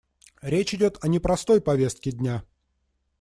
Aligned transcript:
Речь 0.41 0.73
идет 0.73 0.97
о 1.03 1.07
непростой 1.07 1.61
повестке 1.61 2.11
дня. 2.11 2.43